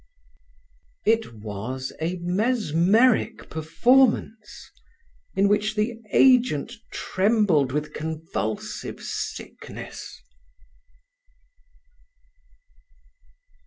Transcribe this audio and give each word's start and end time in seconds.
It 1.05 1.31
was 1.31 1.93
a 2.01 2.15
mesmeric 2.23 3.51
performance, 3.51 4.71
in 5.35 5.47
which 5.47 5.75
the 5.75 5.99
agent 6.11 6.73
trembled 6.91 7.71
with 7.71 7.93
convulsive 7.93 8.99
sickness. 8.99 10.19